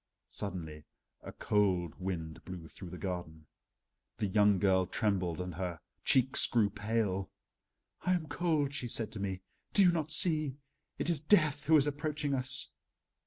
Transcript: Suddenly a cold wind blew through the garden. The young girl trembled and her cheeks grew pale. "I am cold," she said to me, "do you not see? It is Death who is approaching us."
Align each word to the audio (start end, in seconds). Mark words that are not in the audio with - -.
Suddenly 0.29 0.85
a 1.21 1.31
cold 1.31 1.93
wind 1.99 2.43
blew 2.43 2.67
through 2.67 2.89
the 2.89 2.97
garden. 2.97 3.45
The 4.17 4.25
young 4.25 4.57
girl 4.57 4.87
trembled 4.87 5.39
and 5.39 5.53
her 5.53 5.79
cheeks 6.03 6.47
grew 6.47 6.71
pale. 6.71 7.29
"I 8.01 8.13
am 8.13 8.25
cold," 8.25 8.73
she 8.73 8.87
said 8.87 9.11
to 9.11 9.19
me, 9.19 9.41
"do 9.73 9.83
you 9.83 9.91
not 9.91 10.11
see? 10.11 10.57
It 10.97 11.11
is 11.11 11.21
Death 11.21 11.67
who 11.67 11.77
is 11.77 11.85
approaching 11.85 12.33
us." 12.33 12.71